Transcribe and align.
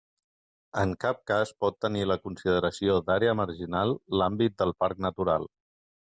En 0.83 0.93
cap 1.03 1.19
cas 1.31 1.51
pot 1.63 1.77
tenir 1.85 2.01
la 2.13 2.17
consideració 2.23 2.97
d'àrea 3.11 3.37
marginal 3.43 3.95
l'àmbit 4.23 4.59
del 4.65 4.75
parc 4.87 5.07
natural. 5.09 5.49